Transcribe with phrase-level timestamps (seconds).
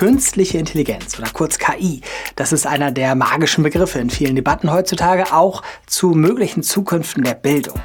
[0.00, 2.00] Künstliche Intelligenz oder kurz KI,
[2.34, 7.34] das ist einer der magischen Begriffe in vielen Debatten heutzutage, auch zu möglichen Zukünften der
[7.34, 7.78] Bildung.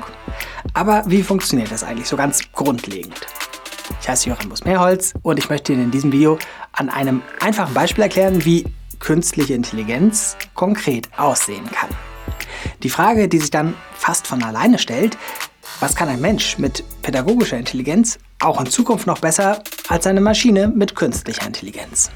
[0.73, 3.19] Aber wie funktioniert das eigentlich so ganz grundlegend?
[3.99, 6.39] Ich heiße Joachim Busmeerholz und ich möchte Ihnen in diesem Video
[6.71, 8.63] an einem einfachen Beispiel erklären, wie
[8.99, 11.89] künstliche Intelligenz konkret aussehen kann.
[12.81, 15.17] Die Frage, die sich dann fast von alleine stellt,
[15.81, 20.67] was kann ein Mensch mit pädagogischer Intelligenz auch in Zukunft noch besser als eine Maschine
[20.67, 22.09] mit künstlicher Intelligenz?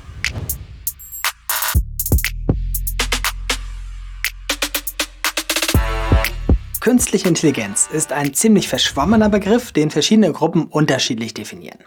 [6.79, 11.79] Künstliche Intelligenz ist ein ziemlich verschwommener Begriff, den verschiedene Gruppen unterschiedlich definieren.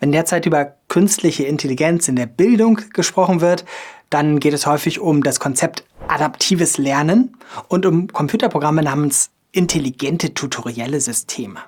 [0.00, 3.64] Wenn derzeit über künstliche Intelligenz in der Bildung gesprochen wird,
[4.10, 7.36] dann geht es häufig um das Konzept adaptives Lernen
[7.68, 11.60] und um Computerprogramme namens intelligente tutorielle Systeme.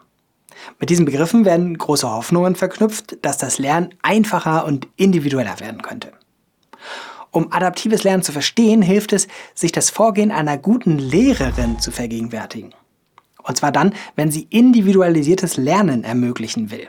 [0.78, 6.12] Mit diesen Begriffen werden große Hoffnungen verknüpft, dass das Lernen einfacher und individueller werden könnte.
[7.30, 12.74] Um adaptives Lernen zu verstehen, hilft es, sich das Vorgehen einer guten Lehrerin zu vergegenwärtigen.
[13.42, 16.88] Und zwar dann, wenn sie individualisiertes Lernen ermöglichen will.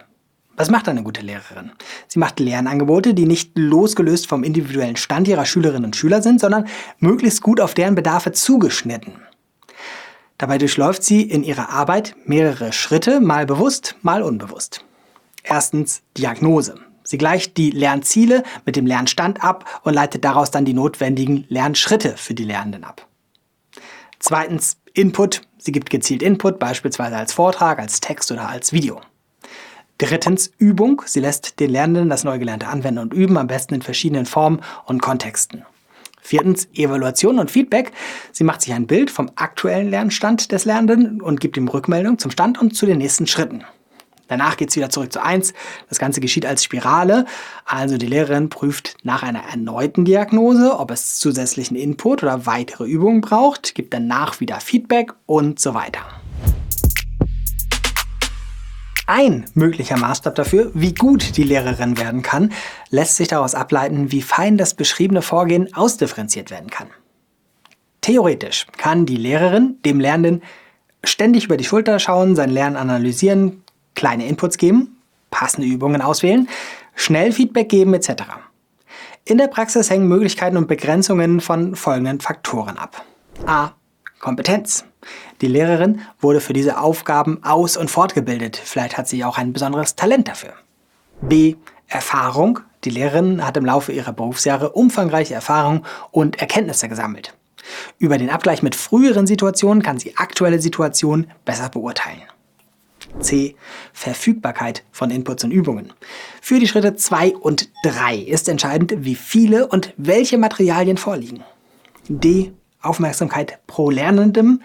[0.58, 1.72] Was macht eine gute Lehrerin?
[2.08, 6.68] Sie macht Lernangebote, die nicht losgelöst vom individuellen Stand ihrer Schülerinnen und Schüler sind, sondern
[7.00, 9.14] möglichst gut auf deren Bedarfe zugeschnitten.
[10.38, 14.84] Dabei durchläuft sie in ihrer Arbeit mehrere Schritte, mal bewusst, mal unbewusst.
[15.44, 16.76] Erstens Diagnose.
[17.04, 22.18] Sie gleicht die Lernziele mit dem Lernstand ab und leitet daraus dann die notwendigen Lernschritte
[22.18, 23.08] für die Lernenden ab.
[24.20, 25.42] Zweitens Input.
[25.58, 29.02] Sie gibt gezielt Input, beispielsweise als Vortrag, als Text oder als Video.
[29.98, 31.02] Drittens Übung.
[31.06, 35.02] Sie lässt den Lernenden das Neugelernte anwenden und üben, am besten in verschiedenen Formen und
[35.02, 35.64] Kontexten.
[36.26, 37.92] Viertens Evaluation und Feedback.
[38.32, 42.32] Sie macht sich ein Bild vom aktuellen Lernstand des Lernenden und gibt ihm Rückmeldung zum
[42.32, 43.64] Stand und zu den nächsten Schritten.
[44.28, 45.54] Danach geht es wieder zurück zu 1.
[45.88, 47.26] Das Ganze geschieht als Spirale.
[47.64, 53.22] Also die Lehrerin prüft nach einer erneuten Diagnose, ob es zusätzlichen Input oder weitere Übungen
[53.22, 56.02] braucht, gibt danach wieder Feedback und so weiter.
[59.08, 62.52] Ein möglicher Maßstab dafür, wie gut die Lehrerin werden kann,
[62.90, 66.88] lässt sich daraus ableiten, wie fein das beschriebene Vorgehen ausdifferenziert werden kann.
[68.02, 70.44] Theoretisch kann die Lehrerin dem Lernenden
[71.04, 74.98] ständig über die Schulter schauen, sein Lernen analysieren, kleine Inputs geben,
[75.30, 76.50] passende Übungen auswählen,
[76.96, 78.24] schnell Feedback geben etc.
[79.24, 83.06] In der Praxis hängen Möglichkeiten und Begrenzungen von folgenden Faktoren ab.
[83.46, 83.72] A.
[84.26, 84.86] Kompetenz.
[85.42, 88.58] Die Lehrerin wurde für diese Aufgaben aus- und fortgebildet.
[88.58, 90.54] Vielleicht hat sie auch ein besonderes Talent dafür.
[91.22, 91.58] B.
[91.86, 92.60] Erfahrung.
[92.86, 97.36] Die Lehrerin hat im Laufe ihrer Berufsjahre umfangreiche Erfahrungen und Erkenntnisse gesammelt.
[98.00, 102.24] Über den Abgleich mit früheren Situationen kann sie aktuelle Situationen besser beurteilen.
[103.20, 103.56] C.
[103.94, 105.94] Verfügbarkeit von Inputs und Übungen.
[106.42, 111.44] Für die Schritte 2 und 3 ist entscheidend, wie viele und welche Materialien vorliegen.
[112.08, 112.54] D.
[112.86, 114.62] Aufmerksamkeit pro Lernendem.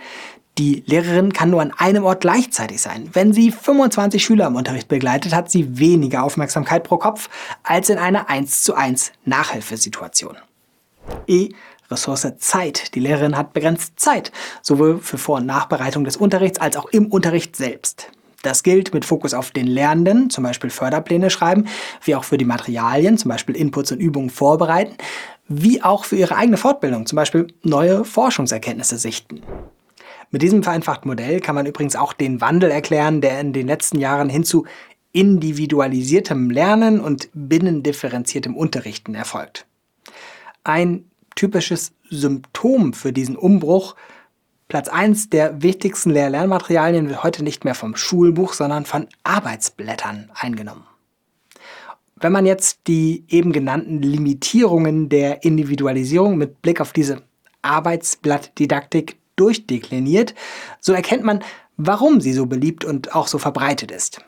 [0.58, 3.08] Die Lehrerin kann nur an einem Ort gleichzeitig sein.
[3.12, 7.30] Wenn sie 25 Schüler im Unterricht begleitet, hat sie weniger Aufmerksamkeit pro Kopf
[7.62, 10.36] als in einer 1 zu 1 Nachhilfesituation.
[11.26, 11.50] E.
[11.90, 12.94] Ressource Zeit.
[12.94, 14.32] Die Lehrerin hat begrenzt Zeit,
[14.62, 18.12] sowohl für Vor- und Nachbereitung des Unterrichts als auch im Unterricht selbst.
[18.42, 21.66] Das gilt mit Fokus auf den Lernenden, zum Beispiel Förderpläne schreiben,
[22.04, 24.96] wie auch für die Materialien, zum Beispiel Inputs und Übungen vorbereiten,
[25.48, 29.42] wie auch für ihre eigene Fortbildung, zum Beispiel neue Forschungserkenntnisse sichten.
[30.30, 33.98] Mit diesem vereinfachten Modell kann man übrigens auch den Wandel erklären, der in den letzten
[33.98, 34.64] Jahren hin zu
[35.12, 39.66] individualisiertem Lernen und binnendifferenziertem Unterrichten erfolgt.
[40.62, 43.96] Ein typisches Symptom für diesen Umbruch,
[44.70, 50.86] Platz 1 der wichtigsten Lehr-Lernmaterialien wird heute nicht mehr vom Schulbuch, sondern von Arbeitsblättern eingenommen.
[52.14, 57.22] Wenn man jetzt die eben genannten Limitierungen der Individualisierung mit Blick auf diese
[57.62, 60.36] Arbeitsblattdidaktik durchdekliniert,
[60.80, 61.42] so erkennt man,
[61.76, 64.24] warum sie so beliebt und auch so verbreitet ist.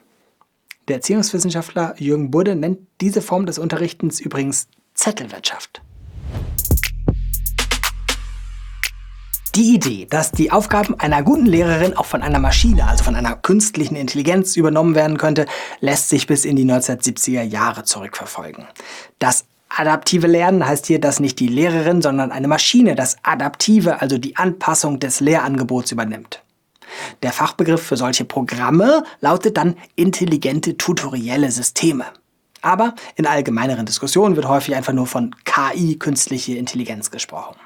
[0.88, 5.83] Der Erziehungswissenschaftler Jürgen Budde nennt diese Form des Unterrichtens übrigens Zettelwirtschaft.
[9.54, 13.37] Die Idee, dass die Aufgaben einer guten Lehrerin auch von einer Maschine, also von einer
[13.37, 15.45] künstlichen Intelligenz übernommen werden könnte,
[15.81, 18.66] lässt sich bis in die 1970er Jahre zurückverfolgen.
[19.19, 24.16] Das adaptive Lernen heißt hier, dass nicht die Lehrerin, sondern eine Maschine das Adaptive, also
[24.16, 26.43] die Anpassung des Lehrangebots übernimmt.
[27.22, 32.07] Der Fachbegriff für solche Programme lautet dann intelligente tutorielle Systeme.
[32.63, 37.57] Aber in allgemeineren Diskussionen wird häufig einfach nur von KI, künstliche Intelligenz gesprochen.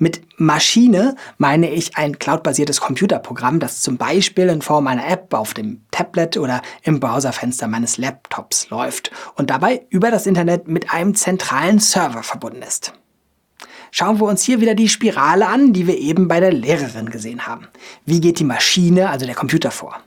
[0.00, 5.54] Mit Maschine meine ich ein cloudbasiertes Computerprogramm, das zum Beispiel in Form einer App auf
[5.54, 11.16] dem Tablet oder im Browserfenster meines Laptops läuft und dabei über das Internet mit einem
[11.16, 12.92] zentralen Server verbunden ist.
[13.90, 17.48] Schauen wir uns hier wieder die Spirale an, die wir eben bei der Lehrerin gesehen
[17.48, 17.66] haben.
[18.04, 19.98] Wie geht die Maschine, also der Computer, vor?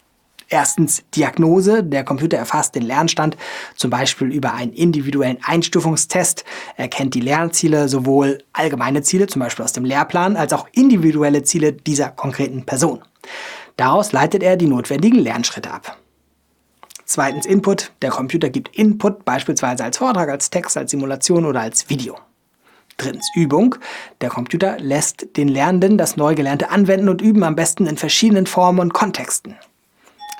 [0.53, 1.81] Erstens Diagnose.
[1.81, 3.37] Der Computer erfasst den Lernstand,
[3.77, 6.43] zum Beispiel über einen individuellen Einstufungstest.
[6.75, 11.43] Er kennt die Lernziele, sowohl allgemeine Ziele, zum Beispiel aus dem Lehrplan, als auch individuelle
[11.43, 13.01] Ziele dieser konkreten Person.
[13.77, 15.97] Daraus leitet er die notwendigen Lernschritte ab.
[17.05, 17.93] Zweitens Input.
[18.01, 22.17] Der Computer gibt Input, beispielsweise als Vortrag, als Text, als Simulation oder als Video.
[22.97, 23.75] Drittens Übung.
[24.19, 28.47] Der Computer lässt den Lernenden das neu Gelernte anwenden und üben, am besten in verschiedenen
[28.47, 29.55] Formen und Kontexten.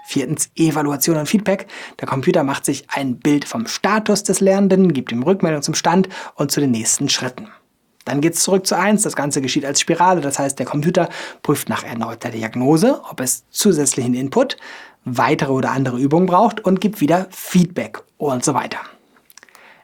[0.06, 1.68] Viertens Evaluation und Feedback.
[2.00, 6.10] Der Computer macht sich ein Bild vom Status des Lernenden, gibt ihm Rückmeldung zum Stand
[6.36, 7.48] und zu den nächsten Schritten.
[8.06, 9.04] Dann geht es zurück zu 1.
[9.04, 10.22] Das Ganze geschieht als Spirale.
[10.22, 11.10] Das heißt, der Computer
[11.44, 14.58] prüft nach erneuter Diagnose, ob es zusätzlichen Input,
[15.06, 18.80] weitere oder andere Übungen braucht und gibt wieder Feedback und so weiter.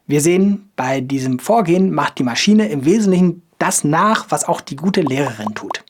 [0.06, 4.76] Wir sehen, bei diesem Vorgehen macht die Maschine im Wesentlichen das nach, was auch die
[4.76, 5.84] gute Lehrerin tut.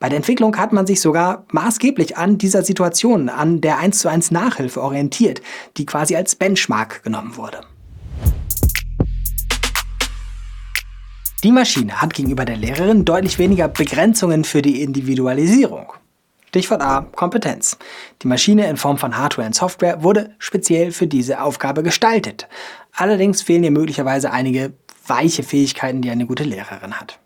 [0.00, 4.08] Bei der Entwicklung hat man sich sogar maßgeblich an dieser Situation, an der 1 zu
[4.08, 5.42] 1 Nachhilfe orientiert,
[5.76, 7.62] die quasi als Benchmark genommen wurde.
[11.42, 15.92] Die Maschine hat gegenüber der Lehrerin deutlich weniger Begrenzungen für die Individualisierung.
[16.48, 17.76] Stichwort A, Kompetenz.
[18.22, 22.48] Die Maschine in Form von Hardware und Software wurde speziell für diese Aufgabe gestaltet.
[22.92, 24.72] Allerdings fehlen ihr möglicherweise einige
[25.06, 27.18] weiche Fähigkeiten, die eine gute Lehrerin hat.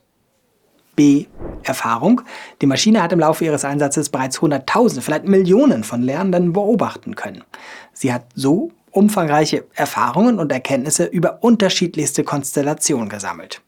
[0.96, 1.26] B.
[1.62, 2.22] Erfahrung.
[2.60, 7.44] Die Maschine hat im Laufe ihres Einsatzes bereits Hunderttausende, vielleicht Millionen von Lernenden beobachten können.
[7.92, 13.62] Sie hat so umfangreiche Erfahrungen und Erkenntnisse über unterschiedlichste Konstellationen gesammelt.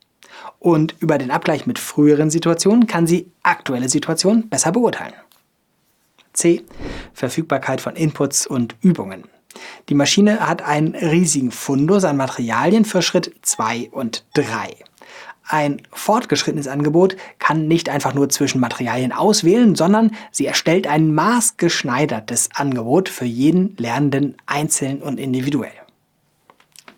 [0.59, 5.15] Und über den Abgleich mit früheren Situationen kann sie aktuelle Situationen besser beurteilen.
[6.33, 6.65] C.
[7.13, 9.25] Verfügbarkeit von Inputs und Übungen.
[9.89, 14.75] Die Maschine hat einen riesigen Fundus an Materialien für Schritt 2 und 3.
[15.47, 22.51] Ein fortgeschrittenes Angebot kann nicht einfach nur zwischen Materialien auswählen, sondern sie erstellt ein maßgeschneidertes
[22.55, 25.73] Angebot für jeden Lernenden einzeln und individuell.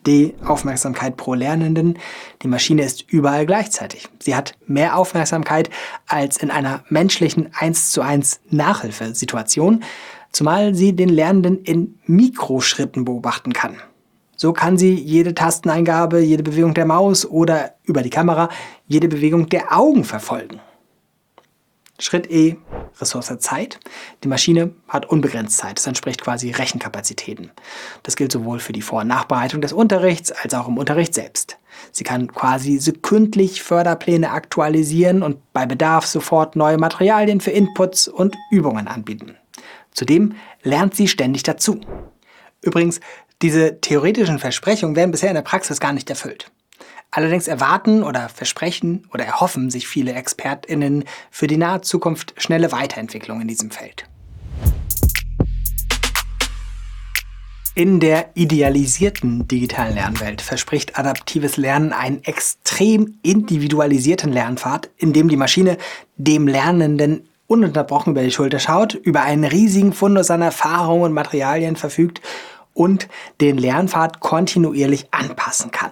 [0.07, 0.35] D.
[0.45, 1.99] Aufmerksamkeit pro Lernenden.
[2.43, 4.09] Die Maschine ist überall gleichzeitig.
[4.21, 5.69] Sie hat mehr Aufmerksamkeit
[6.07, 9.83] als in einer menschlichen 1 zu 1 Nachhilfesituation,
[10.31, 13.79] zumal sie den Lernenden in Mikroschritten beobachten kann.
[14.37, 18.51] So kann sie jede Tasteneingabe, jede Bewegung der Maus oder über die Kamera
[18.87, 20.61] jede Bewegung der Augen verfolgen.
[21.99, 22.57] Schritt E,
[23.01, 23.81] Ressource Zeit.
[24.23, 25.79] Die Maschine hat unbegrenzt Zeit.
[25.79, 27.51] Das entspricht quasi Rechenkapazitäten.
[28.03, 31.57] Das gilt sowohl für die Vor- und Nachbereitung des Unterrichts als auch im Unterricht selbst.
[31.93, 38.37] Sie kann quasi sekündlich Förderpläne aktualisieren und bei Bedarf sofort neue Materialien für Inputs und
[38.51, 39.37] Übungen anbieten.
[39.93, 41.81] Zudem lernt sie ständig dazu.
[42.61, 43.01] Übrigens,
[43.43, 46.51] diese theoretischen Versprechungen werden bisher in der Praxis gar nicht erfüllt.
[47.11, 53.41] Allerdings erwarten oder versprechen oder erhoffen sich viele ExpertInnen für die nahe Zukunft schnelle Weiterentwicklung
[53.41, 54.05] in diesem Feld.
[57.75, 65.37] In der idealisierten digitalen Lernwelt verspricht adaptives Lernen einen extrem individualisierten Lernpfad, in dem die
[65.37, 65.77] Maschine
[66.17, 71.77] dem Lernenden ununterbrochen über die Schulter schaut, über einen riesigen Fundus an Erfahrungen und Materialien
[71.77, 72.23] verfügt
[72.77, 73.09] und
[73.41, 75.91] den Lernpfad kontinuierlich anpassen kann.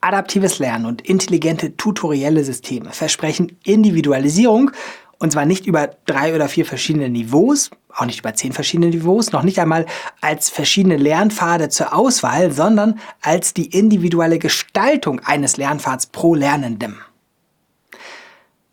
[0.00, 4.70] Adaptives Lernen und intelligente tutorielle Systeme versprechen Individualisierung
[5.18, 9.32] und zwar nicht über drei oder vier verschiedene Niveaus, auch nicht über zehn verschiedene Niveaus,
[9.32, 9.86] noch nicht einmal
[10.20, 16.98] als verschiedene Lernpfade zur Auswahl, sondern als die individuelle Gestaltung eines Lernpfads pro Lernendem.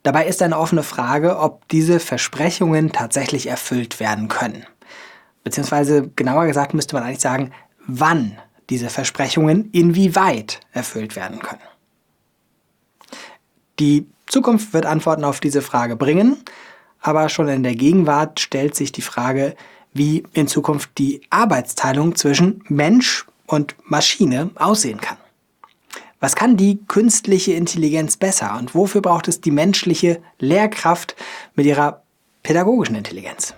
[0.03, 4.67] Dabei ist eine offene Frage, ob diese Versprechungen tatsächlich erfüllt werden können.
[5.45, 7.51] Beziehungsweise genauer gesagt müsste man eigentlich sagen,
[7.87, 8.37] wann
[8.71, 11.61] diese Versprechungen inwieweit erfüllt werden können.
[13.79, 16.37] Die Zukunft wird Antworten auf diese Frage bringen,
[16.99, 19.55] aber schon in der Gegenwart stellt sich die Frage,
[19.93, 25.17] wie in Zukunft die Arbeitsteilung zwischen Mensch und Maschine aussehen kann.
[26.19, 31.15] Was kann die künstliche Intelligenz besser und wofür braucht es die menschliche Lehrkraft
[31.53, 32.01] mit ihrer
[32.41, 33.53] pädagogischen Intelligenz?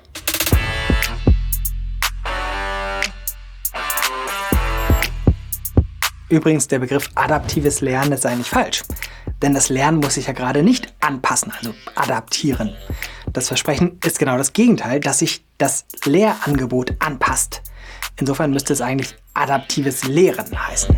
[6.30, 8.84] Übrigens, der Begriff adaptives Lernen ist eigentlich falsch.
[9.42, 12.76] Denn das Lernen muss sich ja gerade nicht anpassen, also adaptieren.
[13.32, 17.62] Das Versprechen ist genau das Gegenteil, dass sich das Lehrangebot anpasst.
[18.20, 20.98] Insofern müsste es eigentlich adaptives Lehren heißen.